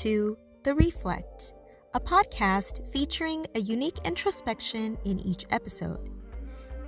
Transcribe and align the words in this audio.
to 0.00 0.34
The 0.62 0.74
Reflect, 0.74 1.52
a 1.92 2.00
podcast 2.00 2.90
featuring 2.90 3.44
a 3.54 3.60
unique 3.60 3.98
introspection 4.06 4.96
in 5.04 5.20
each 5.20 5.44
episode. 5.50 6.08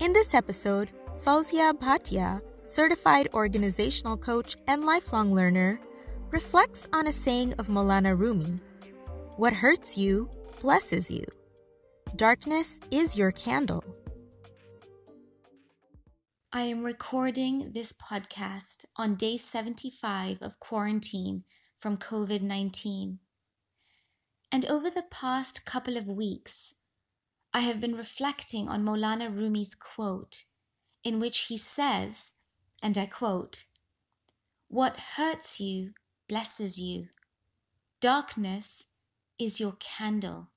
In 0.00 0.14
this 0.14 0.32
episode, 0.32 0.88
Fawziah 1.22 1.74
Bhatia, 1.74 2.40
certified 2.64 3.28
organizational 3.34 4.16
coach 4.16 4.56
and 4.66 4.86
lifelong 4.86 5.34
learner, 5.34 5.78
reflects 6.30 6.88
on 6.94 7.06
a 7.06 7.12
saying 7.12 7.52
of 7.58 7.68
Maulana 7.68 8.18
Rumi 8.18 8.58
What 9.36 9.52
hurts 9.52 9.98
you 9.98 10.30
blesses 10.62 11.10
you. 11.10 11.26
Darkness 12.16 12.80
is 12.90 13.18
your 13.18 13.30
candle. 13.30 13.84
I 16.50 16.62
am 16.62 16.82
recording 16.82 17.72
this 17.74 17.92
podcast 17.92 18.86
on 18.96 19.16
day 19.16 19.36
75 19.36 20.40
of 20.40 20.58
quarantine 20.58 21.44
from 21.82 21.96
COVID 21.96 22.42
19. 22.42 23.18
And 24.52 24.66
over 24.66 24.88
the 24.88 25.02
past 25.10 25.66
couple 25.66 25.96
of 25.96 26.06
weeks, 26.06 26.82
I 27.52 27.62
have 27.62 27.80
been 27.80 27.96
reflecting 27.96 28.68
on 28.68 28.84
Maulana 28.84 29.28
Rumi's 29.28 29.74
quote, 29.74 30.44
in 31.02 31.18
which 31.18 31.46
he 31.46 31.58
says, 31.58 32.38
and 32.80 32.96
I 32.96 33.06
quote, 33.06 33.64
What 34.68 34.96
hurts 35.16 35.58
you 35.58 35.94
blesses 36.28 36.78
you. 36.78 37.08
Darkness 38.00 38.92
is 39.36 39.58
your 39.58 39.72
candle. 39.80 40.50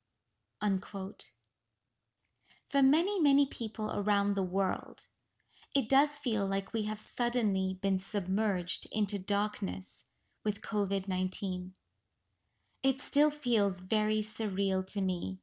Unquote. 0.61 1.31
For 2.67 2.83
many, 2.83 3.19
many 3.19 3.47
people 3.47 3.91
around 3.91 4.35
the 4.35 4.43
world, 4.43 5.01
it 5.73 5.89
does 5.89 6.17
feel 6.17 6.45
like 6.45 6.71
we 6.71 6.83
have 6.83 6.99
suddenly 6.99 7.79
been 7.81 7.97
submerged 7.97 8.87
into 8.91 9.17
darkness 9.17 10.11
with 10.45 10.61
COVID 10.61 11.07
19. 11.07 11.73
It 12.83 13.01
still 13.01 13.31
feels 13.31 13.79
very 13.79 14.19
surreal 14.19 14.85
to 14.93 15.01
me. 15.01 15.39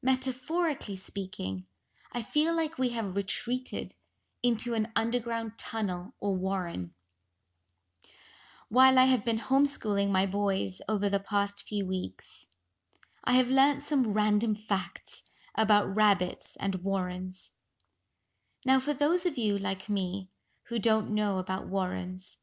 Metaphorically 0.00 0.96
speaking, 0.96 1.64
I 2.12 2.22
feel 2.22 2.56
like 2.56 2.78
we 2.78 2.90
have 2.90 3.16
retreated 3.16 3.92
into 4.42 4.74
an 4.74 4.88
underground 4.94 5.58
tunnel 5.58 6.14
or 6.20 6.36
warren. 6.36 6.92
While 8.68 8.98
I 8.98 9.06
have 9.06 9.24
been 9.24 9.40
homeschooling 9.40 10.10
my 10.10 10.24
boys 10.24 10.80
over 10.88 11.08
the 11.08 11.18
past 11.18 11.66
few 11.68 11.84
weeks, 11.84 12.52
I 13.24 13.34
have 13.34 13.50
learnt 13.50 13.82
some 13.82 14.14
random 14.14 14.54
facts 14.54 15.32
about 15.56 15.94
rabbits 15.94 16.56
and 16.60 16.76
warrens. 16.84 17.58
Now, 18.64 18.78
for 18.78 18.94
those 18.94 19.26
of 19.26 19.36
you 19.36 19.58
like 19.58 19.88
me 19.88 20.30
who 20.68 20.78
don't 20.78 21.10
know 21.10 21.38
about 21.38 21.66
warrens, 21.66 22.38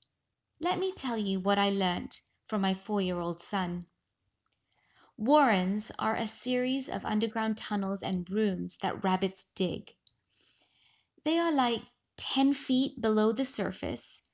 let 0.59 0.79
me 0.79 0.91
tell 0.95 1.17
you 1.17 1.39
what 1.39 1.59
I 1.59 1.69
learnt 1.69 2.21
from 2.45 2.61
my 2.61 2.73
four 2.73 3.01
year 3.01 3.19
old 3.19 3.41
son. 3.41 3.85
Warrens 5.17 5.91
are 5.97 6.15
a 6.15 6.27
series 6.27 6.87
of 6.87 7.05
underground 7.05 7.57
tunnels 7.57 8.01
and 8.03 8.29
rooms 8.29 8.77
that 8.81 9.03
rabbits 9.03 9.51
dig. 9.55 9.91
They 11.25 11.37
are 11.37 11.51
like 11.51 11.81
10 12.17 12.53
feet 12.53 13.01
below 13.01 13.31
the 13.31 13.45
surface 13.45 14.29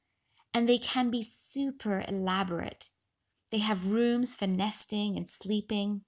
and 0.54 0.68
they 0.68 0.78
can 0.78 1.10
be 1.10 1.24
super 1.24 2.04
elaborate. 2.08 2.88
They 3.52 3.60
have 3.60 3.88
rooms 3.88 4.36
for 4.36 4.48
nesting 4.48 5.16
and 5.16 5.28
sleeping. 5.30 6.02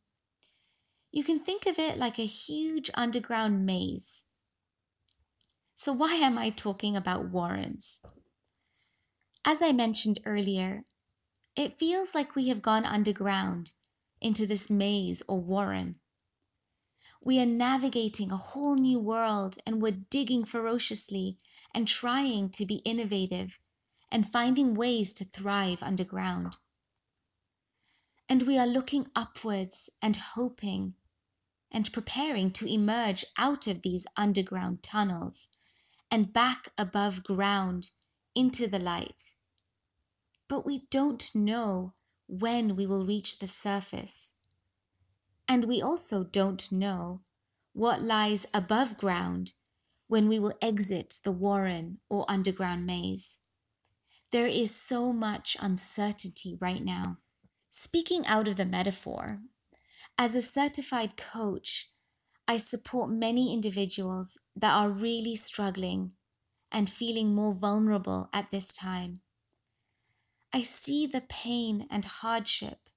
You 1.12 1.24
can 1.24 1.40
think 1.40 1.66
of 1.66 1.80
it 1.80 1.98
like 1.98 2.20
a 2.20 2.26
huge 2.26 2.92
underground 2.96 3.66
maze 3.66 4.26
so, 5.78 5.92
why 5.92 6.14
am 6.14 6.38
I 6.38 6.52
talking 6.52 6.96
about 6.96 7.26
warrens? 7.26 8.00
As 9.48 9.62
I 9.62 9.74
mentioned 9.74 10.18
earlier, 10.26 10.86
it 11.56 11.72
feels 11.72 12.16
like 12.16 12.36
we 12.36 12.48
have 12.48 12.64
gone 12.64 12.84
underground 12.84 13.74
into 14.20 14.48
this 14.48 14.72
maze 14.72 15.22
or 15.28 15.40
warren. 15.40 15.96
We 17.22 17.40
are 17.40 17.46
navigating 17.46 18.32
a 18.32 18.38
whole 18.38 18.74
new 18.74 19.00
world 19.00 19.58
and 19.66 19.82
we're 19.82 20.02
digging 20.10 20.46
ferociously 20.46 21.38
and 21.76 21.88
trying 21.88 22.50
to 22.52 22.66
be 22.66 22.82
innovative 22.86 23.60
and 24.12 24.28
finding 24.28 24.74
ways 24.74 25.14
to 25.14 25.24
thrive 25.24 25.84
underground. 25.84 26.58
And 28.28 28.44
we 28.44 28.58
are 28.58 28.66
looking 28.66 29.10
upwards 29.16 29.92
and 30.02 30.18
hoping 30.18 30.96
and 31.72 31.94
preparing 31.94 32.50
to 32.52 32.72
emerge 32.72 33.24
out 33.38 33.68
of 33.68 33.84
these 33.84 34.08
underground 34.18 34.82
tunnels 34.82 35.50
and 36.10 36.34
back 36.34 36.70
above 36.80 37.24
ground 37.24 37.90
into 38.36 38.68
the 38.68 38.80
light. 38.80 39.22
But 40.48 40.66
we 40.66 40.84
don't 40.92 41.34
know 41.34 41.94
when 42.28 42.76
we 42.76 42.86
will 42.86 43.06
reach 43.06 43.40
the 43.40 43.48
surface. 43.48 44.40
And 45.48 45.66
we 45.66 45.82
also 45.82 46.24
don't 46.24 46.72
know 46.72 47.22
what 47.74 48.02
lies 48.02 48.46
above 48.54 48.98
ground 48.98 49.54
when 50.08 50.28
we 50.28 50.40
will 50.40 50.54
exit 50.62 51.16
the 51.24 51.32
warren 51.32 52.00
or 52.10 52.26
underground 52.28 52.86
maze. 52.86 53.46
There 54.32 54.48
is 54.48 54.76
so 54.76 55.14
much 55.14 55.58
uncertainty 55.60 56.58
right 56.60 56.84
now. 56.84 57.18
Speaking 57.70 58.26
out 58.26 58.48
of 58.48 58.56
the 58.56 58.66
metaphor, 58.66 59.40
as 60.18 60.36
a 60.36 60.42
certified 60.42 61.18
coach, 61.18 61.90
I 62.48 62.58
support 62.58 63.10
many 63.10 63.54
individuals 63.54 64.40
that 64.56 64.74
are 64.74 64.90
really 64.90 65.36
struggling 65.36 66.12
and 66.76 66.90
feeling 66.90 67.34
more 67.34 67.54
vulnerable 67.54 68.30
at 68.34 68.52
this 68.52 68.76
time. 68.76 69.22
I 70.52 70.62
see 70.62 71.08
the 71.08 71.22
pain 71.22 71.88
and 71.90 72.04
hardship. 72.04 72.90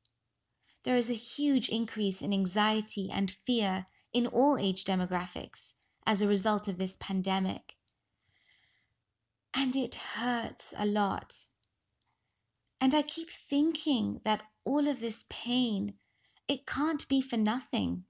There 0.83 0.97
is 0.97 1.09
a 1.09 1.15
huge 1.15 1.69
increase 1.69 2.21
in 2.21 2.33
anxiety 2.33 3.09
and 3.13 3.31
fear 3.31 3.87
in 4.13 4.27
all 4.27 4.59
age 4.59 4.85
demographics 4.85 5.75
as 6.05 6.21
a 6.21 6.27
result 6.27 6.67
of 6.67 6.79
this 6.79 6.97
pandemic. 6.97 7.75
And 9.55 9.77
it 9.77 9.95
hurts 10.17 10.75
a 10.77 10.85
lot. 10.85 11.37
And 12.81 12.97
I 12.97 13.03
keep 13.03 13.31
thinking 13.31 14.21
that 14.25 14.43
all 14.65 14.89
of 14.89 14.99
this 14.99 15.25
pain, 15.31 15.95
it 16.49 16.67
can't 16.67 17.09
be 17.09 17.21
for 17.21 17.37
nothing. 17.37 18.07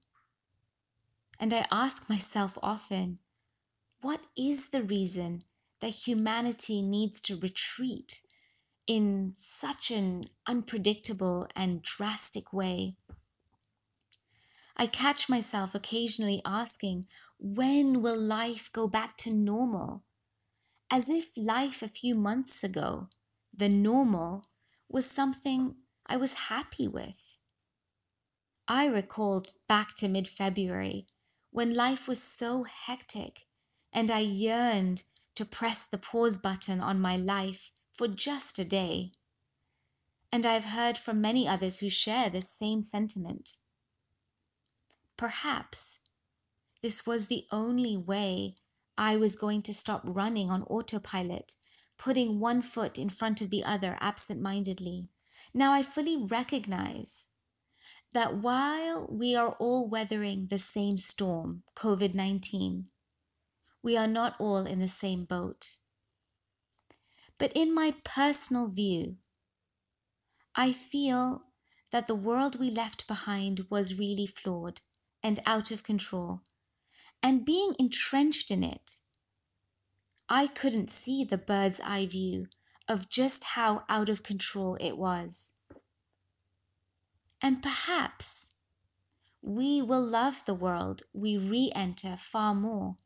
And 1.39 1.53
I 1.53 1.67
ask 1.71 2.09
myself 2.09 2.57
often, 2.63 3.19
what 4.01 4.21
is 4.35 4.71
the 4.71 4.81
reason 4.81 5.43
that 5.81 6.07
humanity 6.07 6.81
needs 6.81 7.21
to 7.21 7.39
retreat 7.39 8.21
in 8.87 9.33
such 9.35 9.91
an 9.91 10.25
unpredictable 10.47 11.47
and 11.55 11.81
drastic 11.81 12.51
way? 12.51 12.95
I 14.75 14.87
catch 14.87 15.29
myself 15.29 15.75
occasionally 15.75 16.41
asking, 16.45 17.07
when 17.37 18.01
will 18.01 18.19
life 18.19 18.69
go 18.71 18.87
back 18.87 19.17
to 19.17 19.31
normal? 19.31 20.03
As 20.89 21.09
if 21.09 21.37
life 21.37 21.81
a 21.81 21.87
few 21.87 22.15
months 22.15 22.63
ago, 22.63 23.09
the 23.55 23.69
normal, 23.69 24.45
was 24.87 25.05
something 25.05 25.75
I 26.05 26.17
was 26.17 26.49
happy 26.49 26.87
with. 26.87 27.37
I 28.67 28.85
recalled 28.85 29.47
back 29.67 29.95
to 29.97 30.07
mid 30.07 30.27
February 30.27 31.07
when 31.51 31.75
life 31.75 32.07
was 32.07 32.21
so 32.21 32.63
hectic 32.63 33.47
and 33.91 34.09
I 34.11 34.19
yearned 34.19 35.03
to 35.39 35.45
press 35.45 35.87
the 35.87 35.97
pause 35.97 36.37
button 36.37 36.81
on 36.81 36.99
my 36.99 37.15
life 37.15 37.71
for 37.93 38.09
just 38.09 38.59
a 38.59 38.65
day. 38.65 39.09
And 40.33 40.45
I've 40.45 40.65
heard 40.65 40.97
from 40.97 41.21
many 41.21 41.47
others 41.47 41.79
who 41.79 41.89
share 41.89 42.29
this 42.29 42.49
same 42.49 42.83
sentiment. 42.83 43.51
Perhaps 45.15 46.01
this 46.83 47.07
was 47.07 47.27
the 47.27 47.45
only 47.53 47.95
way 47.95 48.55
I 48.97 49.15
was 49.15 49.37
going 49.37 49.61
to 49.61 49.73
stop 49.73 50.01
running 50.03 50.51
on 50.51 50.63
autopilot, 50.63 51.53
putting 51.97 52.41
one 52.41 52.61
foot 52.61 52.97
in 52.97 53.09
front 53.09 53.41
of 53.41 53.49
the 53.49 53.63
other 53.63 53.97
absent 54.01 54.41
mindedly. 54.41 55.07
Now 55.53 55.71
I 55.71 55.83
fully 55.83 56.17
recognize 56.21 57.27
that 58.11 58.35
while 58.35 59.07
we 59.09 59.37
are 59.37 59.55
all 59.57 59.87
weathering 59.87 60.47
the 60.49 60.57
same 60.57 60.97
storm, 60.97 61.63
COVID 61.77 62.13
19, 62.13 62.87
we 63.81 63.95
are 63.97 64.07
not 64.07 64.35
all 64.39 64.65
in 64.65 64.79
the 64.79 64.87
same 64.87 65.25
boat. 65.25 65.75
But 67.37 67.51
in 67.55 67.73
my 67.73 67.93
personal 68.03 68.67
view, 68.67 69.15
I 70.55 70.71
feel 70.71 71.43
that 71.91 72.07
the 72.07 72.15
world 72.15 72.59
we 72.59 72.69
left 72.69 73.07
behind 73.07 73.65
was 73.69 73.97
really 73.97 74.27
flawed 74.27 74.81
and 75.23 75.39
out 75.45 75.71
of 75.71 75.83
control. 75.83 76.41
And 77.23 77.45
being 77.45 77.75
entrenched 77.79 78.51
in 78.51 78.63
it, 78.63 78.91
I 80.27 80.47
couldn't 80.47 80.89
see 80.89 81.23
the 81.23 81.37
bird's 81.37 81.81
eye 81.83 82.05
view 82.05 82.47
of 82.87 83.09
just 83.09 83.43
how 83.55 83.83
out 83.89 84.09
of 84.09 84.23
control 84.23 84.77
it 84.79 84.97
was. 84.97 85.53
And 87.41 87.61
perhaps 87.61 88.55
we 89.41 89.81
will 89.81 90.03
love 90.03 90.43
the 90.45 90.53
world 90.53 91.03
we 91.13 91.37
re 91.37 91.71
enter 91.73 92.15
far 92.17 92.53
more. 92.53 92.97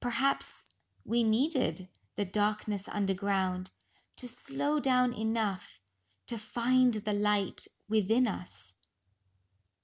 Perhaps 0.00 0.76
we 1.04 1.22
needed 1.22 1.88
the 2.16 2.24
darkness 2.24 2.88
underground 2.88 3.70
to 4.16 4.28
slow 4.28 4.80
down 4.80 5.12
enough 5.12 5.80
to 6.26 6.38
find 6.38 6.94
the 6.94 7.12
light 7.12 7.66
within 7.88 8.26
us 8.26 8.78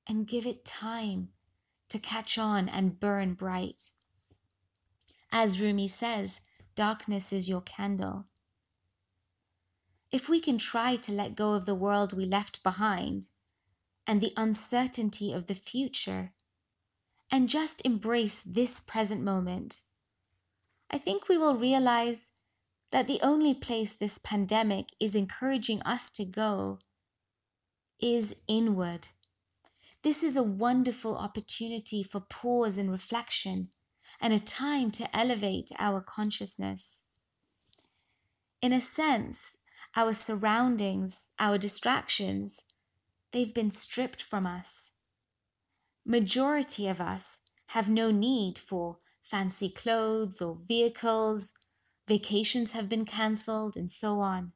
and 0.08 0.26
give 0.26 0.46
it 0.46 0.64
time 0.64 1.28
to 1.88 1.98
catch 1.98 2.38
on 2.38 2.68
and 2.68 2.98
burn 2.98 3.34
bright. 3.34 3.82
As 5.30 5.60
Rumi 5.60 5.88
says, 5.88 6.40
darkness 6.74 7.32
is 7.32 7.48
your 7.48 7.60
candle. 7.60 8.26
If 10.10 10.28
we 10.28 10.40
can 10.40 10.58
try 10.58 10.96
to 10.96 11.12
let 11.12 11.36
go 11.36 11.54
of 11.54 11.64
the 11.64 11.74
world 11.74 12.12
we 12.12 12.26
left 12.26 12.62
behind 12.62 13.28
and 14.06 14.20
the 14.20 14.32
uncertainty 14.36 15.32
of 15.32 15.46
the 15.46 15.54
future 15.54 16.32
and 17.30 17.48
just 17.48 17.84
embrace 17.86 18.42
this 18.42 18.80
present 18.80 19.22
moment, 19.22 19.80
I 20.92 20.98
think 20.98 21.28
we 21.28 21.38
will 21.38 21.56
realize 21.56 22.32
that 22.90 23.08
the 23.08 23.20
only 23.22 23.54
place 23.54 23.94
this 23.94 24.18
pandemic 24.18 24.88
is 25.00 25.14
encouraging 25.14 25.80
us 25.82 26.12
to 26.12 26.24
go 26.24 26.80
is 28.00 28.42
inward. 28.46 29.08
This 30.02 30.22
is 30.22 30.36
a 30.36 30.42
wonderful 30.42 31.16
opportunity 31.16 32.02
for 32.02 32.20
pause 32.20 32.76
and 32.76 32.90
reflection 32.90 33.68
and 34.20 34.32
a 34.32 34.38
time 34.38 34.90
to 34.92 35.16
elevate 35.16 35.70
our 35.78 36.00
consciousness. 36.00 37.04
In 38.60 38.72
a 38.72 38.80
sense, 38.80 39.58
our 39.96 40.12
surroundings, 40.12 41.30
our 41.38 41.56
distractions, 41.56 42.64
they've 43.32 43.54
been 43.54 43.70
stripped 43.70 44.22
from 44.22 44.46
us. 44.46 44.98
Majority 46.04 46.88
of 46.88 47.00
us 47.00 47.50
have 47.68 47.88
no 47.88 48.10
need 48.10 48.58
for 48.58 48.98
fancy 49.22 49.70
clothes 49.70 50.42
or 50.42 50.58
vehicles, 50.66 51.58
vacations 52.08 52.72
have 52.72 52.88
been 52.88 53.04
cancelled, 53.04 53.76
and 53.76 53.90
so 53.90 54.20
on. 54.20 54.52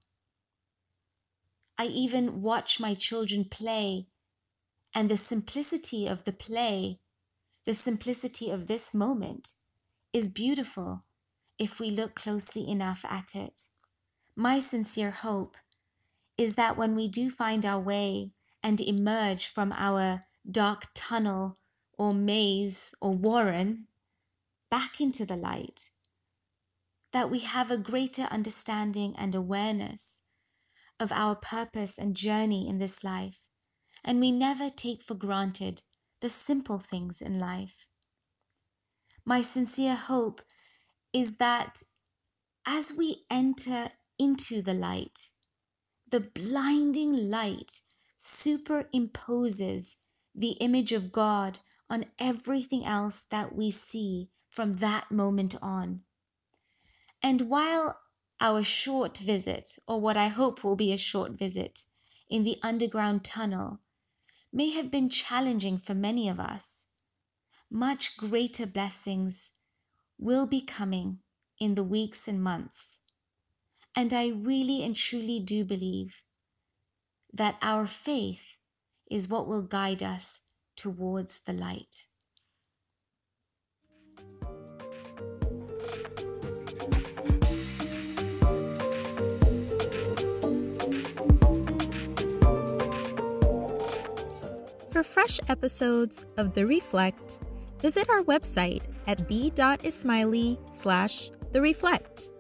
I 1.79 1.85
even 1.87 2.43
watch 2.43 2.81
my 2.81 2.95
children 2.95 3.45
play, 3.45 4.07
and 4.95 5.09
the 5.09 5.17
simplicity 5.17 6.07
of 6.07 6.25
the 6.25 6.33
play, 6.33 6.99
the 7.65 7.75
simplicity 7.75 8.51
of 8.51 8.67
this 8.67 8.93
moment, 8.93 9.53
is 10.13 10.29
beautiful 10.29 11.05
if 11.59 11.79
we 11.79 11.91
look 11.91 12.15
closely 12.15 12.69
enough 12.69 13.05
at 13.09 13.35
it. 13.35 13.63
My 14.35 14.59
sincere 14.59 15.11
hope 15.11 15.57
is 16.37 16.57
that 16.57 16.77
when 16.77 16.95
we 16.95 17.09
do 17.09 17.31
find 17.31 17.65
our 17.65 17.81
way 17.81 18.33
and 18.63 18.81
emerge 18.81 19.47
from 19.47 19.73
our 19.73 20.25
dark 20.51 20.85
tunnel 20.95 21.59
or 21.97 22.13
maze 22.13 22.95
or 23.01 23.15
warren 23.15 23.87
back 24.71 25.01
into 25.01 25.25
the 25.25 25.37
light, 25.37 25.89
that 27.13 27.31
we 27.31 27.41
have 27.41 27.71
a 27.71 27.79
greater 27.79 28.23
understanding 28.31 29.15
and 29.17 29.35
awareness 29.35 30.25
of 30.99 31.13
our 31.13 31.35
purpose 31.35 31.99
and 31.99 32.17
journey 32.17 32.69
in 32.69 32.79
this 32.79 33.05
life, 33.05 33.49
and 34.05 34.21
we 34.21 34.33
never 34.33 34.69
take 34.69 35.03
for 35.03 35.15
granted 35.15 35.83
the 36.21 36.29
simple 36.29 36.79
things 36.79 37.21
in 37.21 37.39
life. 37.39 37.87
My 39.25 39.43
sincere 39.43 39.97
hope 39.97 40.41
is 41.13 41.39
that 41.39 41.83
as 42.67 42.93
we 42.97 43.25
enter 43.31 43.91
into 44.19 44.63
the 44.63 44.75
light. 44.75 45.29
The 46.11 46.21
blinding 46.21 47.31
light 47.31 47.73
superimposes 48.19 49.97
the 50.35 50.53
image 50.61 50.93
of 50.93 51.13
God 51.13 51.59
on 51.89 52.07
everything 52.19 52.85
else 52.87 53.25
that 53.25 53.55
we 53.55 53.71
see 53.71 54.31
from 54.57 54.75
that 54.75 55.13
moment 55.13 55.55
on. 55.63 56.01
And 57.23 57.51
while 57.51 58.01
our 58.41 58.63
short 58.63 59.19
visit, 59.19 59.79
or 59.87 60.01
what 60.01 60.17
I 60.17 60.29
hope 60.29 60.65
will 60.65 60.77
be 60.77 60.93
a 60.93 60.99
short 60.99 61.33
visit, 61.33 61.83
in 62.29 62.43
the 62.43 62.57
underground 62.63 63.25
tunnel 63.25 63.81
may 64.53 64.71
have 64.71 64.91
been 64.91 65.09
challenging 65.09 65.79
for 65.79 65.95
many 65.95 66.29
of 66.29 66.41
us, 66.41 66.89
much 67.71 68.17
greater 68.17 68.67
blessings 68.67 69.59
will 70.19 70.47
be 70.47 70.61
coming 70.61 71.19
in 71.61 71.75
the 71.75 71.85
weeks 71.85 72.27
and 72.27 72.43
months 72.43 73.01
and 73.97 74.13
I 74.13 74.29
really 74.29 74.85
and 74.85 74.95
truly 74.95 75.41
do 75.41 75.65
believe 75.65 76.23
that 77.33 77.57
our 77.63 77.87
faith 77.87 78.59
is 79.11 79.29
what 79.29 79.49
will 79.49 79.63
guide 79.63 80.03
us 80.03 80.51
towards 80.77 81.43
the 81.45 81.55
light. 81.55 82.05
Fresh 95.27 95.41
episodes 95.49 96.25
of 96.37 96.55
The 96.55 96.65
Reflect, 96.65 97.41
visit 97.83 98.09
our 98.09 98.23
website 98.23 98.83
at 99.09 99.27
b.ismaili 99.27 100.57
slash 100.73 101.31
the 101.51 101.61
reflect. 101.61 102.31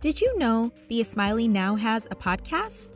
Did 0.00 0.20
you 0.20 0.36
know 0.36 0.72
The 0.88 1.00
Ismaili 1.02 1.48
now 1.48 1.76
has 1.76 2.06
a 2.06 2.16
podcast? 2.16 2.88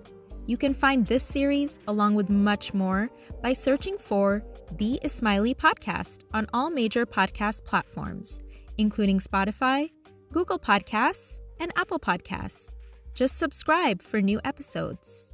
You 0.47 0.57
can 0.57 0.75
find 0.75 1.07
this 1.07 1.23
series 1.23 1.79
along 1.87 2.17
with 2.17 2.29
much 2.29 2.75
more 2.75 3.09
by 3.41 3.53
searching 3.53 3.99
for 3.99 4.43
The 4.79 4.99
Ismaili 5.05 5.55
Podcast 5.57 6.25
on 6.33 6.49
all 6.53 6.71
major 6.71 7.07
podcast 7.07 7.65
platforms, 7.65 8.41
including 8.79 9.21
Spotify, 9.21 9.91
Google 10.33 10.59
Podcasts, 10.59 11.39
and 11.61 11.71
Apple 11.77 12.01
Podcasts. 12.01 12.71
Just 13.15 13.39
subscribe 13.39 14.03
for 14.03 14.21
new 14.21 14.41
episodes. 14.45 15.33